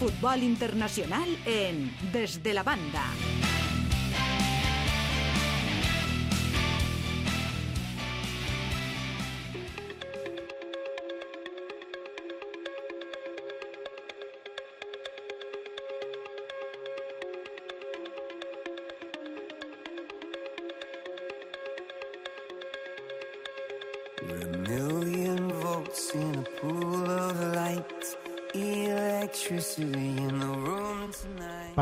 [0.00, 3.04] fútbol internacional en Desde la Banda.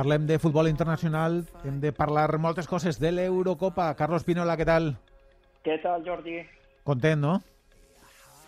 [0.09, 3.91] Parlem de futbol internacional, hem de parlar moltes coses de l'Eurocopa.
[3.93, 4.87] Carlos Pinola, què tal?
[5.67, 6.39] Què tal, Jordi?
[6.89, 7.34] Content, no?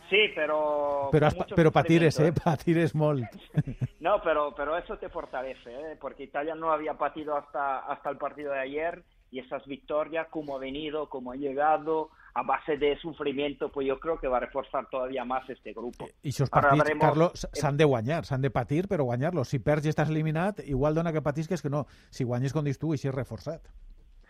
[0.09, 1.11] Sí, pero...
[1.13, 2.33] Pero, has, pero patires, ¿eh?
[2.45, 3.29] Patires molt.
[4.01, 5.99] No, pero, pero eso te fortalece, ¿eh?
[6.01, 10.57] Porque Italia no había patido hasta, hasta el partido de ayer y esas victorias, como
[10.57, 14.41] ha venido, como ha llegado, a base de sufrimiento, pues yo creo que va a
[14.41, 16.07] reforzar todavía más este grupo.
[16.23, 17.05] I els partits, veremos...
[17.05, 19.49] Carlos, s'han de guanyar, s'han de patir, però guanyar-los.
[19.49, 21.87] Si perds i estàs eliminat, igual dona que patisques que no.
[22.11, 23.67] Si guanyes com dius tu, així és reforçat.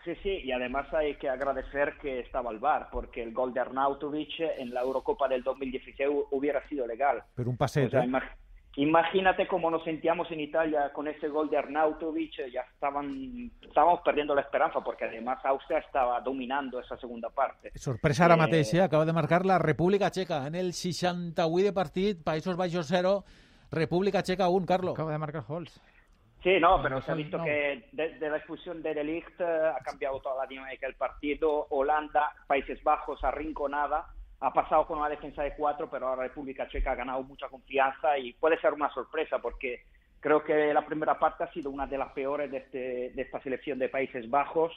[0.03, 3.59] Sí, sí, y además hay que agradecer que estaba el VAR, porque el gol de
[3.59, 7.23] Arnautovic en la Eurocopa del 2016 hubiera sido legal.
[7.35, 7.97] Pero un pasete.
[7.97, 8.39] O sea,
[8.77, 14.33] Imagínate cómo nos sentíamos en Italia con ese gol de Arnautovic, ya estaban, estábamos perdiendo
[14.33, 17.71] la esperanza porque además Austria estaba dominando esa segunda parte.
[17.75, 18.37] Sorpresa ara eh...
[18.37, 18.81] mateix, eh?
[18.81, 23.25] acaba de marcar la República Checa en el 68 de partit, Països Baixos 0,
[23.71, 24.93] República Checa 1, Carlos.
[24.93, 25.81] Acaba de marcar Holz.
[26.41, 27.43] Sí, no, pero se ha visto no.
[27.43, 31.67] que desde la expulsión de Delict ha cambiado toda la dinámica del partido.
[31.69, 34.07] Holanda, Países Bajos, arrinconada
[34.41, 38.17] ha pasado con una defensa de cuatro, pero ahora República Checa ha ganado mucha confianza
[38.17, 39.83] y puede ser una sorpresa porque
[40.19, 43.39] creo que la primera parte ha sido una de las peores de, este, de esta
[43.41, 44.73] selección de Países Bajos.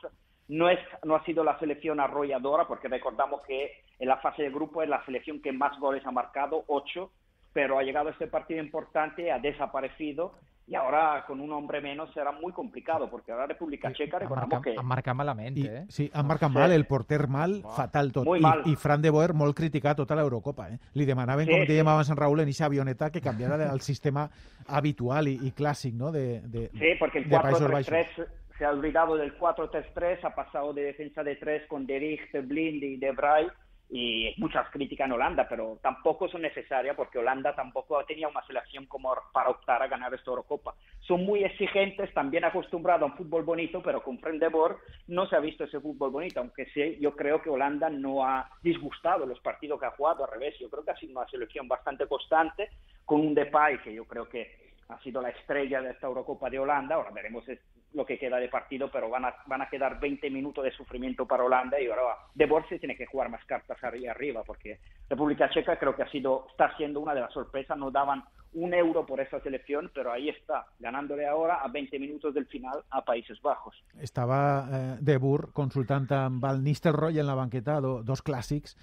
[0.48, 4.50] No, es, no ha sido la selección arrolladora, porque recordamos que en la fase de
[4.50, 7.10] grupo es la selección que más goles ha marcado, ocho,
[7.54, 10.34] pero ha llegado este partido importante, ha desaparecido
[10.66, 14.74] y ahora con un hombre menos será muy complicado porque ahora República Checa recordamos que...
[14.78, 15.84] Han marcat malament, I, eh?
[15.88, 16.54] Sí, han marcat sí.
[16.54, 18.24] mal, el porter mal, oh, fatal tot.
[18.24, 18.62] Muy I, mal.
[18.64, 20.78] I Fran de Boer molt criticat tota l'Eurocopa, eh?
[20.94, 21.92] Li demanaven, sí, com dèiem sí.
[21.92, 24.30] abans en Raúl, en eixa avioneta que canviara el sistema
[24.66, 29.36] habitual i, i clàssic, ¿no?, de, de, sí, porque el 4-3-3 se ha olvidado del
[29.38, 33.50] 4-3-3, ha pasado de defensa de tres con De Ligt, Blind y De Vrij
[33.90, 38.86] y muchas críticas en Holanda, pero tampoco son necesarias porque Holanda tampoco tenía una selección
[38.86, 40.74] como para optar a ganar esta Eurocopa.
[41.00, 45.40] Son muy exigentes, también acostumbrados a un fútbol bonito, pero con Frendebor no se ha
[45.40, 49.78] visto ese fútbol bonito, aunque sí, yo creo que Holanda no ha disgustado los partidos
[49.78, 52.70] que ha jugado, al revés, yo creo que ha sido una selección bastante constante,
[53.04, 56.58] con un Depay que yo creo que ha sido la estrella de esta Eurocopa de
[56.58, 57.46] Holanda, ahora veremos
[57.94, 61.26] lo que queda de partido, pero van a, van a quedar 20 minutos de sufrimiento
[61.26, 64.80] para Holanda y ahora De Boer se tiene que jugar más cartas arriba, arriba, porque
[65.08, 68.72] República Checa creo que ha sido, está siendo una de las sorpresas, no daban un
[68.72, 73.04] euro por esa selección, pero ahí está, ganándole ahora a 20 minutos del final a
[73.04, 73.74] Países Bajos.
[74.00, 78.76] Estava eh, De Boer consultant amb el Nistelrooy en la banqueta, do, dos clàssics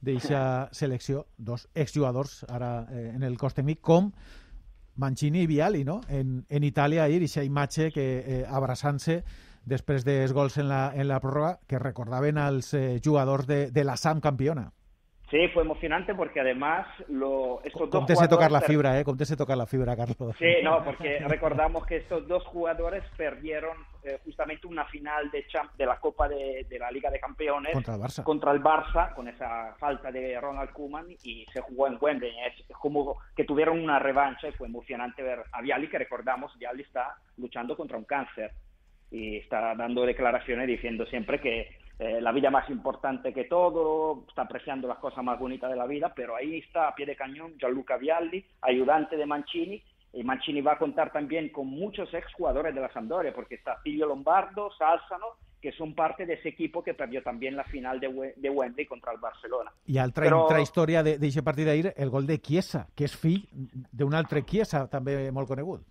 [0.00, 0.40] d'eixa
[0.80, 3.82] selecció, dos exjugadors ara eh, en el cos tècnic,
[4.98, 6.00] Mancini i Viali, no?
[6.10, 9.22] En, en Itàlia ahir, aquesta imatge que eh, abraçant-se
[9.68, 13.84] després dels gols en la, en la pròrroga que recordaven als eh, jugadors de, de
[13.84, 14.68] la SAM campiona.
[15.30, 18.30] Sí, fue emocionante porque además lo, estos dos jugadores...
[18.30, 19.04] tocar la fibra, ¿eh?
[19.04, 20.34] Cómtese tocar la fibra, Carlos.
[20.38, 25.70] Sí, no, porque recordamos que estos dos jugadores perdieron eh, justamente una final de, champ
[25.76, 29.14] de la Copa de, de, la Liga de Campeones contra el Barça, contra el Barça
[29.14, 32.32] con esa falta de Ronald Koeman y se jugó en Wembley.
[32.46, 36.82] Es como que tuvieron una revancha y fue emocionante ver a Viali, que recordamos, Viali
[36.82, 38.52] está luchando contra un cáncer
[39.10, 41.68] y está dando declaraciones diciendo siempre que
[41.98, 45.86] eh, la vida más importante que todo, está apreciando las cosas más bonitas de la
[45.86, 49.82] vida, pero ahí está a pie de cañón Gianluca Vialli, ayudante de Mancini,
[50.12, 54.06] y Mancini va a contar también con muchos exjugadores de la Sampdoria, porque está Silvio
[54.06, 55.26] Lombardo, Sálzano,
[55.60, 59.12] que son parte de ese equipo que perdió también la final de, de Wembley contra
[59.12, 59.72] el Barcelona.
[59.86, 60.44] I altra, Però...
[60.44, 63.42] altra història d'aquest partit d'ahir, el gol de Chiesa, que és fill
[63.92, 65.82] d'un altre Chiesa, també molt conegut.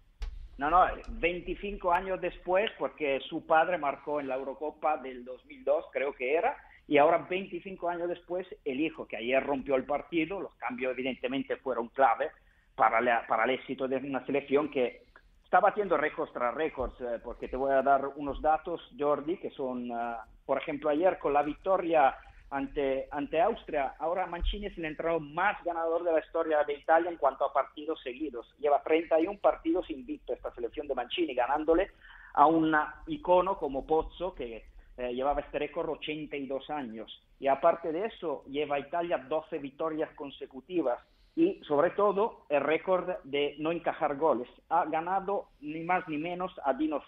[0.57, 6.13] No, no, 25 años después, porque su padre marcó en la Eurocopa del 2002, creo
[6.13, 6.57] que era,
[6.87, 11.57] y ahora 25 años después, el hijo, que ayer rompió el partido, los cambios evidentemente
[11.57, 12.31] fueron clave
[12.75, 15.03] para, para el éxito de una selección que
[15.43, 19.49] está batiendo récords tras récords, eh, porque te voy a dar unos datos, Jordi, que
[19.51, 20.15] son, uh,
[20.45, 22.15] por ejemplo, ayer con la victoria
[22.49, 23.95] ante, ante Austria.
[23.99, 27.53] Ahora Mancini es el entrenador más ganador de la historia de Italia en cuanto a
[27.53, 28.53] partidos seguidos.
[28.59, 31.91] Lleva 31 partidos invicto esta selección de Mancini, ganándole
[32.33, 32.75] a un
[33.07, 34.65] icono como Pozzo, que
[34.97, 37.23] eh, llevaba este récord 82 años.
[37.39, 40.99] Y aparte de eso, lleva a Italia 12 victorias consecutivas.
[41.35, 44.49] y sobre todo el récord de no encajar goles.
[44.69, 46.99] Ha ganado ni más ni menos a Dino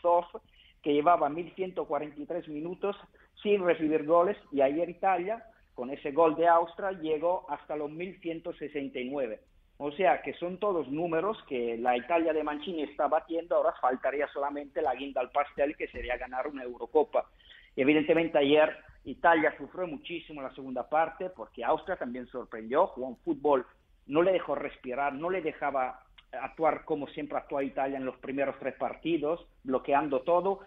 [0.83, 2.95] que llevaba 1.143 minutos
[3.41, 5.43] sin recibir goles, y ayer Italia,
[5.73, 9.39] con ese gol de Austria, llegó hasta los 1.169.
[9.77, 14.27] O sea que son todos números que la Italia de Mancini está batiendo, ahora faltaría
[14.27, 17.29] solamente la guinda al pastel, que sería ganar una Eurocopa.
[17.77, 18.75] Evidentemente ayer
[19.05, 23.65] Italia sufrió muchísimo en la segunda parte, porque Austria también sorprendió, jugó un fútbol,
[24.07, 26.01] no le dejó respirar, no le dejaba
[26.33, 30.59] actuar como siempre actuó Italia en los primeros tres partidos, bloqueando todo,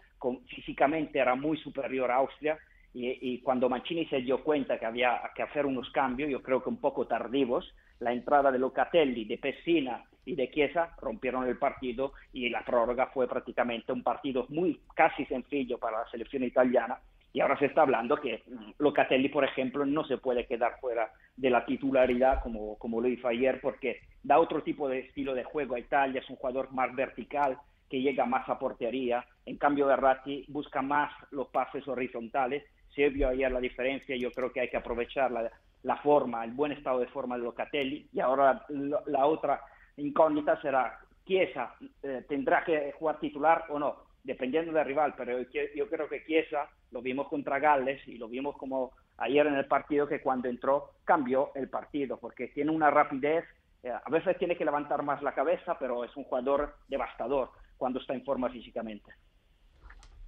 [0.49, 2.59] físicamente era muy superior a Austria
[2.95, 6.69] y, cuando Mancini se dio cuenta que había que hacer unos cambios, yo creo que
[6.69, 12.13] un poco tardivos, la entrada de Locatelli, de Pessina y de Chiesa rompieron el partido
[12.33, 16.99] y la prórroga fue prácticamente un partido muy casi sencillo para la selección italiana.
[17.33, 21.11] Y ahora se está hablando que mm, Locatelli, por ejemplo, no se puede quedar fuera
[21.35, 25.45] de la titularidad como, como lo hizo ayer porque da otro tipo de estilo de
[25.45, 27.57] juego a Italia, es un jugador más vertical
[27.93, 33.29] que llega más a portería, en cambio Verratti busca más los pases horizontales, se vio
[33.29, 37.09] ayer la diferencia, yo creo que hay que aprovechar la, forma, el buen estado de
[37.09, 38.09] forma de Locatelli.
[38.11, 38.65] Y ahora
[39.05, 39.61] la, otra
[39.99, 45.87] incógnita será, Chiesa eh, tendrá que jugar titular o no, dependiendo del rival, pero yo
[45.91, 50.09] creo que Chiesa lo vimos contra Gales y lo vimos como ayer en el partido
[50.09, 53.45] que cuando entró cambió el partido porque tiene una rapidez,
[53.83, 57.51] eh, a veces tiene que levantar más la cabeza, pero es un jugador devastador
[57.83, 59.11] cuando está en forma físicamente.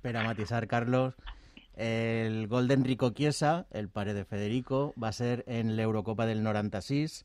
[0.03, 1.15] Para matizar, Carlos,
[1.77, 6.27] el gol de Enrico Chiesa, el pare de Federico, va a ser en la Eurocopa
[6.27, 7.25] del 96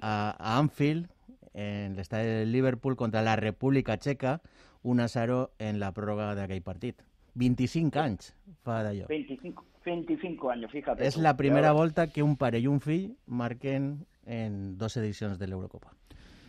[0.00, 1.08] a, a Anfield,
[1.54, 4.40] en el estadio de Liverpool contra la República Checa,
[4.82, 7.04] un asaro en la prórroga de aquel partido.
[7.34, 8.34] 25 años
[8.64, 11.06] fa 25, 25 años, fíjate.
[11.06, 15.46] Es la primera vuelta que un pare y un fi marquen en dos ediciones de
[15.46, 15.54] la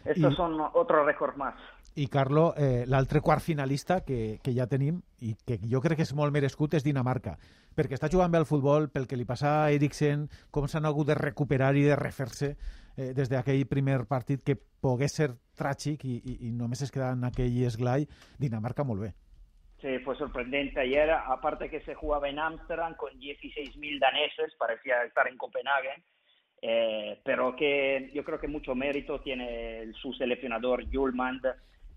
[0.05, 1.55] Estos son otro récord más.
[1.95, 6.05] I, Carlo, eh, l'altre quart finalista que, que ja tenim i que jo crec que
[6.07, 7.35] és molt merescut és Dinamarca,
[7.75, 11.11] perquè està jugant bé al futbol, pel que li passa a Eriksen, com s'han hagut
[11.11, 16.15] de recuperar i de refer-se eh, des d'aquell primer partit que pogués ser tràgic i,
[16.23, 18.07] i, i només es queda en aquell esglai,
[18.39, 19.11] Dinamarca molt bé.
[19.81, 25.27] Sí, fue sorprendente ayer, aparte que se jugaba en Ámsterdam con 16.000 daneses, parecía estar
[25.27, 26.03] en Copenhague,
[26.61, 31.45] eh, pero que yo creo que mucho mérito tiene su seleccionador Julmand,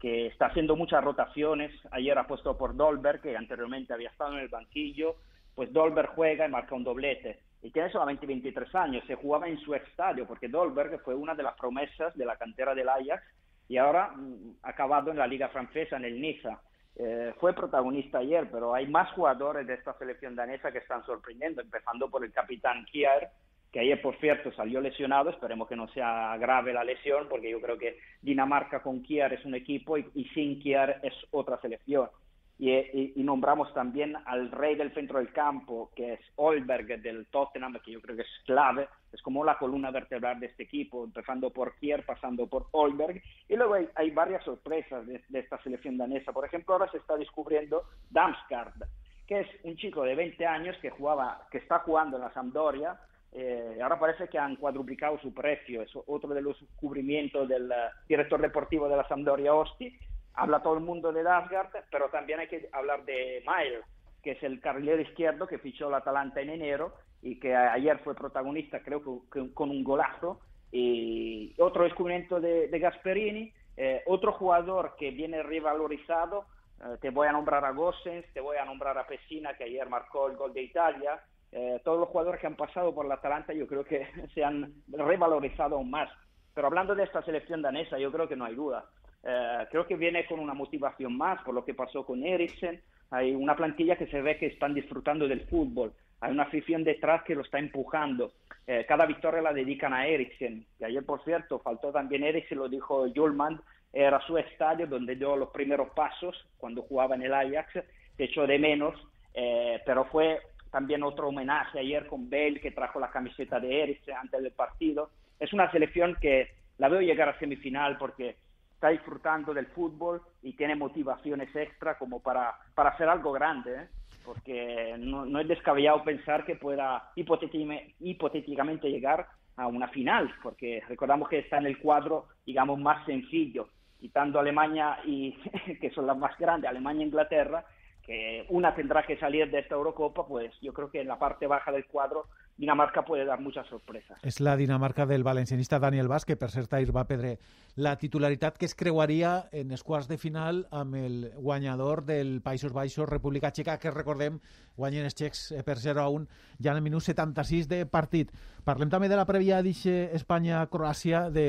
[0.01, 1.73] que está haciendo muchas rotaciones.
[1.91, 5.17] Ayer ha puesto por Dolberg, que anteriormente había estado en el banquillo,
[5.55, 7.41] pues Dolberg juega y marca un doblete.
[7.63, 11.43] Y tiene solamente 23 años, se jugaba en su estadio, porque Dolberg fue una de
[11.43, 13.23] las promesas de la cantera del Ajax
[13.69, 16.61] y ahora mm, ha acabado en la liga francesa, en el Niza.
[16.97, 21.61] Eh, fue protagonista ayer, pero hay más jugadores de esta selección danesa que están sorprendiendo,
[21.61, 23.31] empezando por el capitán Kier,
[23.75, 25.31] que ayer, por cierto, salió lesionado.
[25.31, 29.45] Esperemos que no sea grave la lesión, porque yo creo que Dinamarca con Kier es
[29.45, 32.09] un equipo y, y sin Kier es otra selección.
[32.57, 37.91] Y, nombramos también al rey del centro del campo, que es Olberg del Tottenham, que
[37.91, 41.75] yo creo que es clave, es como la columna vertebral de este equipo, empezando por
[41.81, 43.21] Kier, pasando por Olberg.
[43.49, 46.33] Y luego hay, varias sorpresas de, esta selección danesa.
[46.33, 48.85] Por ejemplo, ahora se está descubriendo Damsgaard,
[49.27, 53.01] que es un chico de 20 años que, jugaba, que está jugando en la Sampdoria.
[53.37, 57.75] Eh, ahora parece que han cuadruplicado su precio, es otro de los descubrimientos del eh,
[58.09, 59.99] director deportivo de la Sampdoria, Osti,
[60.35, 63.81] habla todo el mundo de Dasgard, pero también hay que hablar de Mael,
[64.23, 68.15] que es el carrilero izquierdo que fichó el Atalanta en enero y que ayer fue
[68.15, 70.41] protagonista, creo que, con un golazo.
[70.71, 76.47] Y otro descubrimiento de, Gasperini, eh, otro jugador que viene revalorizado,
[76.81, 79.89] eh, te voy a nombrar a Gossens, te voy a nombrar a Pessina, que ayer
[79.89, 81.21] marcó el gol de Italia.
[81.57, 84.75] Eh, todos los jugadores que han pasado por el Atalanta yo creo que se han
[84.89, 86.11] revalorizado aún más.
[86.53, 88.85] Pero hablando de esta selección danesa, yo creo que no hay duda.
[89.23, 92.83] Eh, creo que viene con una motivación más por lo que pasó con Eriksen.
[93.11, 95.93] Hay una plantilla que se ve que están disfrutando del fútbol.
[96.21, 98.33] Hay una afición detrás que lo está empujando.
[98.67, 100.67] Eh, cada victoria la dedican a Eriksen.
[100.81, 103.61] Y ayer, por cierto, faltó también Eriksen, lo dijo Julman,
[103.93, 107.75] era su estadio donde dio los primeros pasos cuando jugaba en el Ajax.
[108.17, 108.95] Se echó de menos,
[109.35, 110.41] eh, pero fue
[110.75, 115.11] también otro homenaje ayer con Bale, que trajo la camiseta de Eriksen antes del partido.
[115.39, 118.35] Es una selección que la veo llegar a semifinal porque
[118.75, 123.89] está disfrutando del fútbol y tiene motivaciones extra como para, para hacer algo grande, ¿eh?
[124.25, 131.39] porque no, es descabellado pensar que pueda hipotéticamente llegar a una final, porque recordamos que
[131.39, 133.69] está en el cuadro, digamos, más sencillo,
[134.01, 135.39] quitando Alemania y
[135.81, 137.65] que son las más grandes, Alemania e Inglaterra,
[138.07, 141.47] que una tendrá que salir de esta Eurocopa, pues yo creo que en la parte
[141.47, 144.19] baja del cuadro Dinamarca puede dar muchas sorpresas.
[144.23, 147.39] És la Dinamarca del valencianista Daniel Vaz, que per cert ahir va perdre
[147.75, 152.73] la titularitat que es creuaria en els quarts de final amb el guanyador del Països
[152.73, 154.39] Baixos, República Txeca, que recordem
[154.77, 156.29] guanyen els txecs eh, per 0 a 1
[156.63, 158.31] ja en el minut 76 de partit.
[158.63, 161.49] Parlem també de la prèvia d'Ixe Espanya-Croàcia de,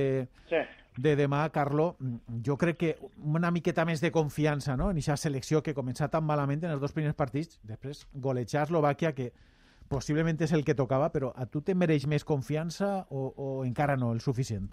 [0.49, 0.63] Sí.
[0.97, 1.95] De demà, Carlo,
[2.45, 4.89] jo crec que una miqueta més de confiança no?
[4.91, 9.11] en aquesta selecció que comença tan malament en els dos primers partits, després golejar Eslovàquia,
[9.15, 9.31] que
[9.91, 13.97] possiblement és el que tocava, però a tu te mereix més confiança o, o encara
[13.99, 14.71] no el suficient?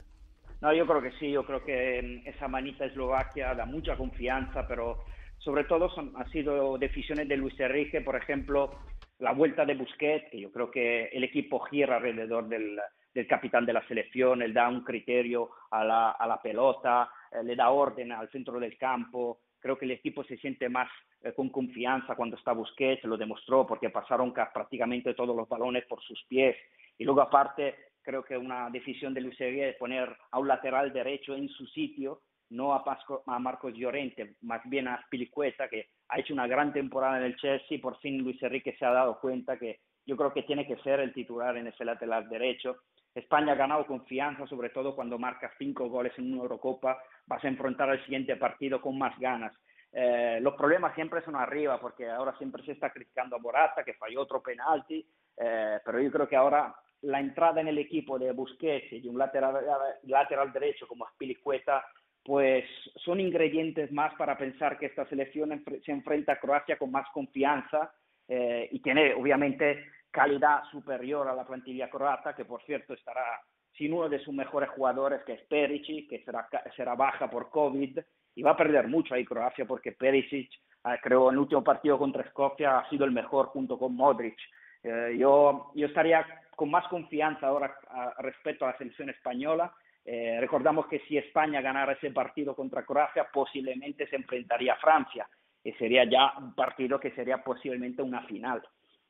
[0.63, 4.67] No, yo creo que sí, yo creo que mm, esa manita Eslovaquia da mucha confianza,
[4.69, 5.05] pero
[5.39, 8.71] sobre todo son, ha sido decisiones de Luis Enrique, por ejemplo,
[9.19, 12.79] la vuelta de Busquets, que yo creo que el equipo gira alrededor del,
[13.15, 17.43] del capitán de la selección, él da un criterio a la, a la pelota, eh,
[17.43, 20.89] le da orden al centro del campo, creo que el equipo se siente más
[21.23, 25.85] eh, con confianza cuando está Busquets, lo demostró porque pasaron ca- prácticamente todos los balones
[25.87, 26.57] por sus pies.
[26.99, 31.35] Y luego aparte, creo que una decisión de Luis de poner a un lateral derecho
[31.35, 36.19] en su sitio, no a, Pasco- a Marcos Llorente, más bien a Spilicueta, que ha
[36.19, 37.79] hecho una gran temporada en el Chelsea.
[37.81, 41.01] Por fin Luis Enrique se ha dado cuenta que yo creo que tiene que ser
[41.01, 42.77] el titular en ese lateral derecho.
[43.15, 47.49] España ha ganado confianza, sobre todo cuando marcas cinco goles en una Eurocopa, vas a
[47.49, 49.53] enfrentar el siguiente partido con más ganas.
[49.93, 53.95] Eh, los problemas siempre son arriba, porque ahora siempre se está criticando a Morata, que
[53.95, 58.33] falló otro penalti, eh, pero yo creo que ahora la entrada en el equipo de
[58.33, 59.57] Busquets y de un lateral,
[60.05, 61.85] lateral derecho como Spilicueta,
[62.25, 62.65] pues
[63.05, 67.93] son ingredientes más para pensar que esta selección se enfrenta a Croacia con más confianza
[68.29, 73.41] eh, y tiene obviamente calidad superior a la plantilla croata, que por cierto estará
[73.77, 77.99] sin uno de sus mejores jugadores, que es Perisic, que será, será baja por COVID,
[78.35, 80.51] y va a perder mucho ahí Croacia, porque Perisic,
[80.85, 84.37] eh, creo, en el último partido contra Escocia ha sido el mejor junto con Modric.
[84.83, 89.73] Eh, yo, yo estaría con más confianza ahora a- respecto a la selección española.
[90.05, 95.27] Eh, recordamos que si España ganara ese partido contra Croacia, posiblemente se enfrentaría a Francia,
[95.65, 98.63] y sería ya un partido que sería posiblemente una final.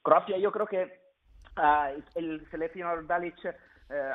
[0.02, 1.00] Croacia, yo creo que
[1.56, 3.52] ah, el seleccionador Dalic eh,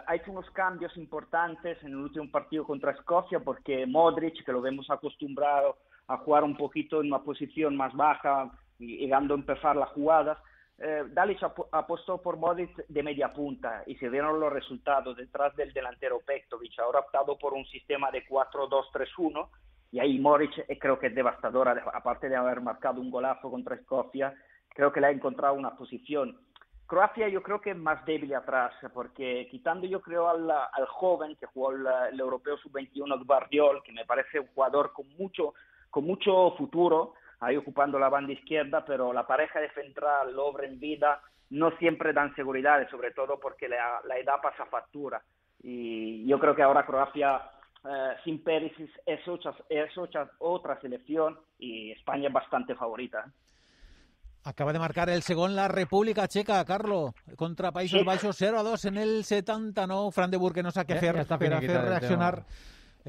[0.06, 4.62] ha hecho unos cambios importantes en el último partido contra Escocia porque Modric, que lo
[4.62, 5.78] vemos acostumbrado
[6.08, 10.38] a jugar un poquito en una posición más baja, llegando a empezar las jugadas,
[10.80, 15.56] eh, Dalic ap- apostó por Modric de media punta y se vieron los resultados detrás
[15.56, 16.78] del delantero Pektovic.
[16.80, 19.50] Ahora optado por un sistema de 4-2-3-1
[19.92, 23.76] y ahí Modric eh, creo que es devastadora, aparte de haber marcado un golazo contra
[23.76, 24.34] Escocia,
[24.78, 26.38] creo que le ha encontrado una posición.
[26.86, 31.36] Croacia yo creo que es más débil atrás, porque quitando yo creo al, al joven
[31.36, 35.56] que jugó el, el europeo sub-21 Guardiol, que me parece un jugador con mucho,
[35.90, 41.22] con mucho futuro, ahí ocupando la banda izquierda, pero la pareja de central, Lovren, Vida,
[41.50, 45.24] no siempre dan seguridad, sobre todo porque la, la edad pasa factura.
[45.64, 47.42] Y yo creo que ahora Croacia
[47.84, 49.22] eh, sin Perisic es,
[49.70, 53.26] es otra, otra selección y España es bastante favorita.
[54.48, 54.50] ¿Eh?
[54.50, 58.06] Acaba de marcar el segon la República Txeca, Carlo, contra Països Sí.
[58.06, 60.12] Baixos 0 a 2 en el 79.
[60.12, 62.46] Fran de que no fer ja està per a finiquitat fer el reaccionar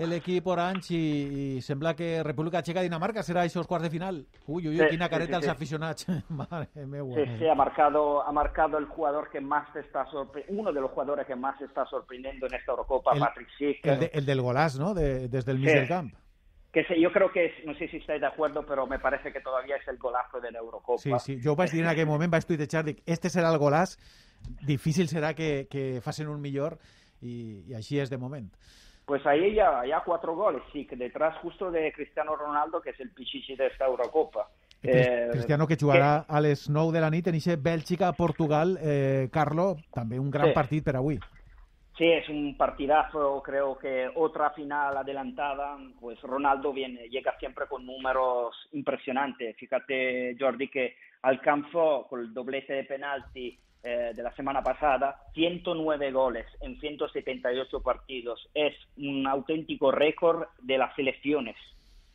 [0.06, 4.20] l'equip orange i, i sembla que República Txeca-Dinamarca serà això els quarts de final.
[4.46, 5.48] Ui, ui, ui, Sí, quina careta sí, sí.
[6.86, 7.14] meua.
[7.18, 10.80] Sí, sí, ha marcado, ha marcado el jugador que más te está sorprendiendo, uno de
[10.80, 13.84] los jugadores que más te está sorprendiendo en esta Eurocopa, El- Patrick Schick.
[13.86, 15.74] El, de, el del golàs, no?, de, des del mig Sí.
[15.74, 16.14] del camp.
[16.72, 19.32] Que sé, yo creo que es, no sé si estáis de acuerdo, pero me parece
[19.32, 20.98] que todavía es el golazo de la Eurocopa.
[20.98, 21.40] Sí, sí.
[21.42, 23.96] Jo ho vaig dir en aquell moment, vaig tuitejar, dic, este serà el golàs,
[24.66, 26.78] difícil serà que, que facin un millor,
[27.22, 28.50] i, i així és de moment.
[29.08, 33.00] Pues ahí ya, ya cuatro goles, sí, que detrás justo de Cristiano Ronaldo, que es
[33.00, 34.50] el pichichi de esta Eurocopa.
[34.82, 38.76] Eh, Cristiano que jugarà a les 9 de la nit en eixe Bèlgica-Portugal.
[38.80, 40.54] Eh, Carlo, també un gran Sí.
[40.54, 41.18] partit per avui.
[41.98, 47.84] Sí, es un partidazo, creo que otra final adelantada, pues Ronaldo viene, llega siempre con
[47.84, 49.56] números impresionantes.
[49.56, 56.12] Fíjate, Jordi, que alcanzó con el doblete de penalti eh, de la semana pasada 109
[56.12, 58.48] goles en 178 partidos.
[58.54, 61.56] Es un auténtico récord de las selecciones.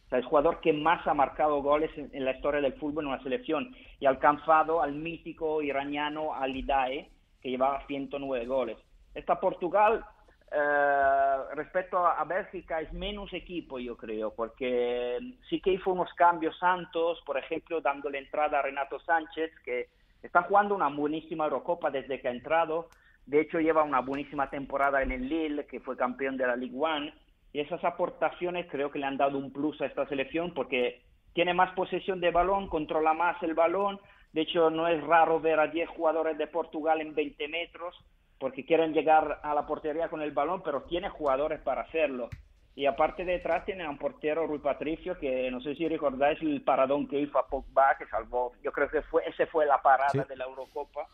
[0.06, 3.04] O sea, el jugador que más ha marcado goles en, en la historia del fútbol
[3.04, 7.10] en una selección y ha alcanzado al mítico iraniano Alidae,
[7.42, 8.78] que llevaba 109 goles.
[9.14, 10.04] Esta Portugal,
[10.52, 15.18] eh, respecto a, a Bélgica, es menos equipo, yo creo, porque
[15.50, 19.90] sí que hizo unos cambios Santos, por ejemplo, dándole entrada a Renato Sánchez, que
[20.22, 22.90] está jugando una buenísima Eurocopa desde que ha entrado.
[23.26, 26.76] De hecho, lleva una buenísima temporada en el Lille, que fue campeón de la Ligue
[26.76, 27.12] 1.
[27.54, 31.02] Y esas aportaciones creo que le han dado un plus a esta selección porque
[31.34, 34.00] tiene más posesión de balón, controla más el balón.
[34.34, 37.96] De hecho, no es raro ver a 10 jugadores de Portugal en 20 metros
[38.44, 42.30] porque quieren llegar a la portería con el balón, pero tiene jugadores para hacerlo.
[42.76, 46.62] Y aparte detrás tiene a un portero, Rui Patricio, que no sé si recordáis el
[46.62, 50.26] paradón que hizo a Pogba, que salvó, yo creo que fue ese fue la parada
[50.28, 51.08] de la Eurocopa.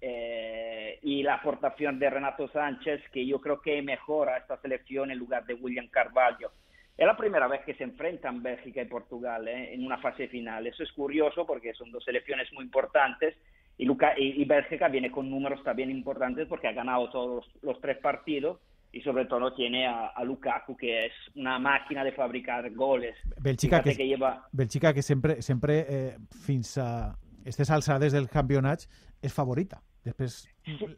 [0.00, 5.20] Eh, y la aportación de Renato Sánchez, que yo creo que mejora esta selección en
[5.20, 6.50] lugar de William Carvalho.
[6.98, 9.72] Es la primera vez que se enfrentan Bélgica y Portugal ¿eh?
[9.72, 10.66] en una fase final.
[10.66, 13.36] Eso es curioso porque son dos selecciones muy importantes
[13.78, 13.86] y,
[14.18, 18.58] y, Bélgica viene con números también importantes porque ha ganado todos los tres partidos
[18.92, 23.16] y sobre todo tiene a, Lukaku que es una máquina de fabricar goles.
[23.40, 24.46] Bélgica que, que, lleva...
[24.52, 28.82] Bélgica que sempre, sempre eh, fins a aquestes alçades del campionat
[29.20, 29.82] es favorita.
[30.04, 30.48] Después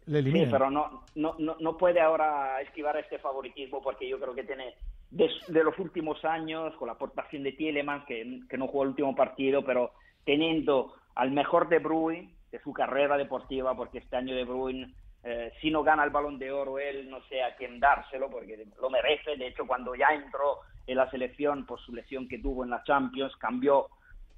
[0.07, 0.47] le elimina.
[0.47, 4.75] Sí, pero no, no, no, puede ahora esquivar este favoritismo porque yo creo que tiene
[5.11, 5.29] de,
[5.63, 9.63] los últimos años, con la aportación de Tielemans, que, que, no jugó el último partido,
[9.65, 9.93] pero
[10.25, 14.95] teniendo al mejor De Bruyne de su carrera deportiva, porque este año De Bruyne
[15.25, 18.65] eh, si no gana el balón de oro él, no sé a quién dárselo, porque
[18.81, 19.37] lo merece.
[19.37, 22.85] De hecho, cuando ya entró en la selección por su lesión que tuvo en la
[22.85, 23.89] Champions, cambió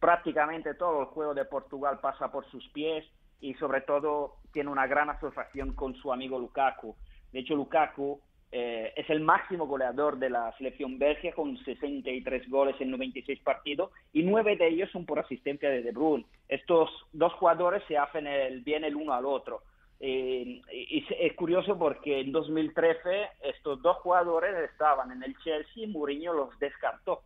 [0.00, 3.04] prácticamente todo el juego de Portugal, pasa por sus pies
[3.38, 6.96] y sobre todo tiene una gran asociación con su amigo Lukaku.
[7.32, 8.22] De hecho, Lukaku
[8.58, 13.90] eh, es el máximo goleador de la selección belga con 63 goles en 96 partidos
[14.14, 16.24] y nueve de ellos son por asistencia de De Bruyne.
[16.48, 19.60] Estos dos jugadores se hacen el bien el uno al otro.
[20.00, 25.88] Eh, y es curioso porque en 2013 estos dos jugadores estaban en el Chelsea y
[25.88, 27.20] Mourinho los descartó.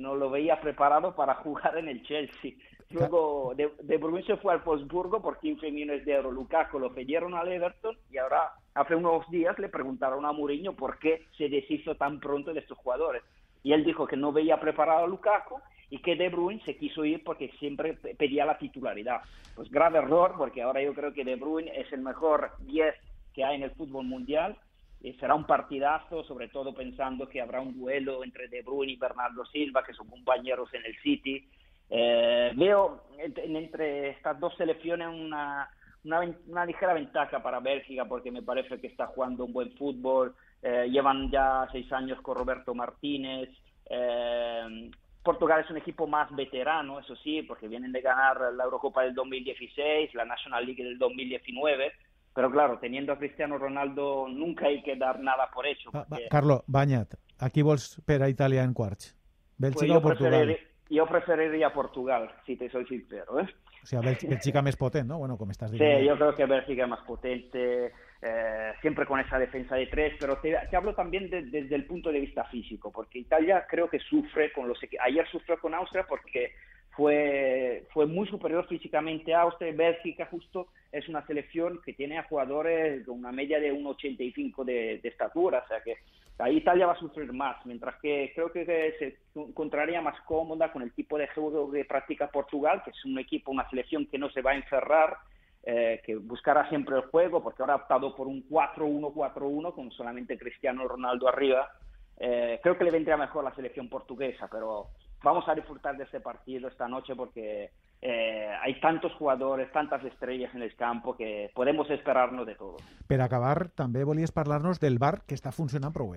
[0.00, 2.52] No lo veía preparado para jugar en el Chelsea.
[2.90, 6.32] Luego de, de Bruyne se fue al Wolfsburgo por 15 millones de euros.
[6.32, 10.98] Lukaku lo pidieron al Everton y ahora hace unos días le preguntaron a Mourinho por
[10.98, 13.22] qué se deshizo tan pronto de estos jugadores.
[13.62, 17.04] Y él dijo que no veía preparado a Lukaku y que De Bruyne se quiso
[17.04, 19.20] ir porque siempre pedía la titularidad.
[19.54, 22.94] Pues grave error, porque ahora yo creo que De Bruyne es el mejor 10
[23.34, 24.56] que hay en el fútbol mundial.
[25.02, 28.96] Y será un partidazo, sobre todo pensando que habrá un duelo entre De Bruyne y
[28.96, 31.48] Bernardo Silva, que son compañeros en el City.
[31.88, 35.68] Eh, veo entre estas dos selecciones una,
[36.04, 40.34] una, ligera ventaja para Bélgica, porque me parece que está jugando un buen fútbol.
[40.62, 43.48] Eh, llevan ya seis años con Roberto Martínez.
[43.88, 44.90] Eh,
[45.22, 49.14] Portugal es un equipo más veterano, eso sí, porque vienen de ganar la Eurocopa del
[49.14, 51.92] 2016, la National League del 2019,
[52.34, 55.90] pero claro, teniendo a Cristiano Ronaldo nunca hay que dar nada por hecho.
[56.30, 59.16] Carlos, Bañat, aquí vols per a Italia en quarts?
[59.58, 60.58] Bélgica pues o Portugal?
[60.90, 63.40] yo preferiría Portugal, si te soy sincero.
[63.40, 63.48] ¿eh?
[63.82, 65.18] O sea, Bélgica más potente, ¿no?
[65.18, 65.98] Bueno, como estás diciendo.
[66.00, 70.14] Sí, yo creo que Bélgica es más potente, eh, siempre con esa defensa de tres,
[70.18, 74.52] pero te, hablo también desde el punto de vista físico, porque Italia creo que sufre
[74.52, 76.52] con los ayer sufrió con Austria porque
[76.90, 82.24] fue, fue muy superior físicamente a Austria Bélgica justo es una selección que tiene a
[82.24, 85.96] jugadores con una media de 1,85 de, de estatura, o sea que
[86.40, 90.82] ahí Italia va a sufrir más, mientras que creo que se encontraría más cómoda con
[90.82, 94.30] el tipo de juego que practica Portugal, que es un equipo, una selección que no
[94.30, 95.18] se va a encerrar,
[95.62, 100.38] eh, que buscará siempre el juego, porque ahora ha optado por un 4-1-4-1 con solamente
[100.38, 101.70] Cristiano Ronaldo arriba.
[102.18, 104.88] Eh, creo que le vendría mejor la selección portuguesa, pero
[105.22, 107.70] vamos a disfrutar de este partido esta noche porque
[108.02, 112.76] eh, hay tantos jugadores, tantas estrellas en el campo que podemos esperarnos de todo.
[113.06, 116.12] Pero acabar, también volies hablarnos del bar que está funcionando pro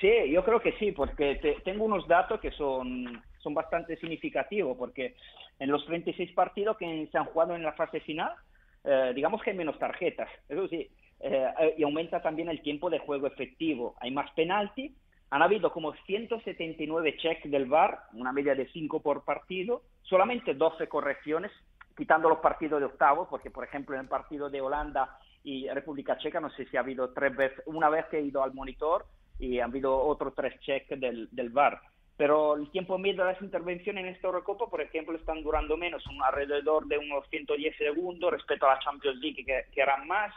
[0.00, 5.14] Sí, yo creo que sí, porque tengo unos datos que son, son bastante significativos, porque
[5.58, 8.32] en los 36 partidos que se han jugado en la fase final,
[8.82, 10.88] eh, digamos que hay menos tarjetas, eso sí,
[11.20, 14.94] eh, y aumenta también el tiempo de juego efectivo, hay más penalti,
[15.30, 20.88] han habido como 179 checks del VAR, una media de 5 por partido, solamente 12
[20.88, 21.52] correcciones,
[21.96, 26.18] quitando los partidos de octavos, porque por ejemplo en el partido de Holanda y República
[26.18, 29.06] Checa no sé si ha habido tres veces, una vez que he ido al monitor
[29.38, 31.80] y han habido otros tres checks del, del VAR.
[32.16, 36.04] Pero el tiempo medio de las intervenciones en esta Eurocopa, por ejemplo, están durando menos,
[36.22, 40.34] alrededor de unos 110 segundos respecto a la Champions League, que, que eran más.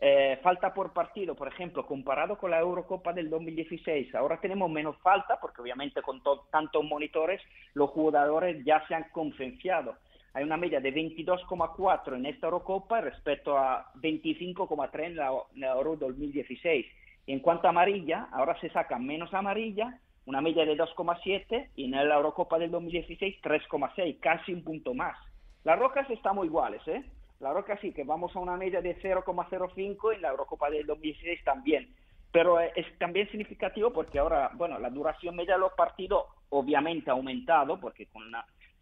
[0.00, 4.96] Eh, falta por partido, por ejemplo, comparado con la Eurocopa del 2016, ahora tenemos menos
[4.98, 7.40] falta porque obviamente con tantos monitores
[7.74, 9.96] los jugadores ya se han concienciado.
[10.34, 16.86] Hay una media de 22,4 en esta Eurocopa respecto a 25,3 en la, Euro 2016.
[17.26, 21.84] Y en cuanto a amarilla, ahora se saca menos amarilla, una media de 2,7 y
[21.84, 25.16] en la Eurocopa del 2016 3,6, casi un punto más.
[25.62, 27.04] Las rocas estamos iguales, ¿eh?
[27.44, 31.44] La Roca sí, que vamos a una media de 0,05 en la Eurocopa del 2016
[31.44, 31.94] también.
[32.32, 37.12] pero es también significativo porque ahora, bueno, la duración media de los partidos obviamente ha
[37.12, 38.22] aumentado, porque con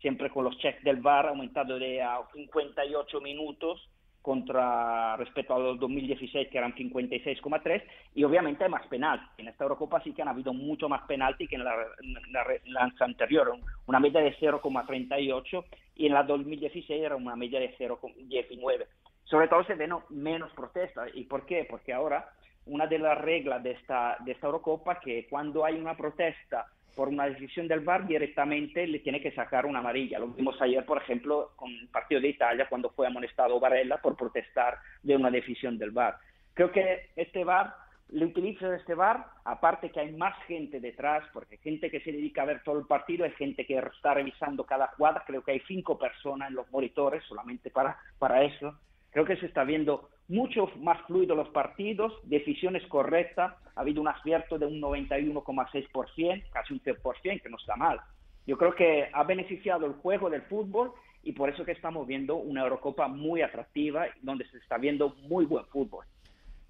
[0.00, 3.90] siempre con los checks del VAR ha aumentado de a 58 minutos
[4.22, 7.82] contra respecto a los 2016 que eran 56,3
[8.14, 9.26] y obviamente hay más penalti.
[9.38, 13.58] En esta Eurocopa sí que han habido mucho más penalti que en la, en anterior,
[13.86, 18.86] una media de 0,38 y en la 2016 era una media de 0,19.
[19.24, 21.10] Sobre todo se ven menos protestas.
[21.14, 21.66] ¿Y por qué?
[21.68, 22.30] Porque ahora
[22.66, 27.08] una de las reglas de esta, de esta Eurocopa que cuando hay una protesta por
[27.08, 30.18] una decisión del VAR directamente le tiene que sacar una amarilla.
[30.18, 34.16] Lo vimos ayer, por ejemplo, con el partido de Italia cuando fue amonestado Varela por
[34.16, 36.18] protestar de una decisión del VAR.
[36.54, 37.74] Creo que este VAR,
[38.12, 42.42] el utilizo este VAR, aparte que hay más gente detrás, porque gente que se dedica
[42.42, 45.60] a ver todo el partido, hay gente que está revisando cada jugada, creo que hay
[45.66, 48.78] cinco personas en los monitores solamente para, para eso.
[49.10, 54.08] Creo que se está viendo mucho más fluido los partidos, decisiones correctas, ha habido un
[54.08, 58.00] acierto de un 91,6%, casi un 100%, que no está mal.
[58.46, 62.36] Yo creo que ha beneficiado el juego del fútbol y por eso que estamos viendo
[62.36, 66.04] una Eurocopa muy atractiva, donde se está viendo muy buen fútbol.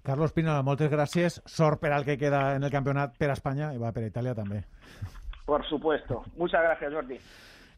[0.03, 1.41] Carlos Pina, muchas gracias.
[1.45, 4.65] Sort per al que queda en el campeonato para España y va para Italia también.
[5.45, 6.23] Por supuesto.
[6.35, 7.17] Muchas gracias, Jordi.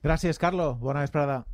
[0.02, 0.80] Gracias, Carlos.
[0.80, 1.46] Buena vesprada.